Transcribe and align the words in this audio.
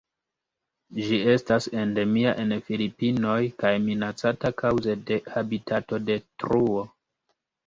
Ĝi 1.07 1.17
estas 1.33 1.67
endemia 1.81 2.31
en 2.43 2.55
Filipinoj 2.69 3.35
kaj 3.65 3.71
minacata 3.85 4.53
kaŭze 4.63 4.97
de 5.11 5.19
habitatodetruo. 5.37 6.83